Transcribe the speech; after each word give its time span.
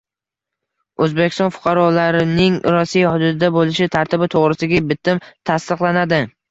O‘zbekiston 1.07 1.53
fuqarolarining 1.57 2.57
Rossiya 2.79 3.13
hududida 3.17 3.53
bo‘lishi 3.61 3.93
tartibi 3.99 4.33
to‘g‘risidagi 4.37 4.85
bitim 4.93 5.27
tasdiqlanadi 5.53 6.27